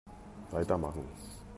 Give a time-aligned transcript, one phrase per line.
[0.49, 1.03] Weitermachen!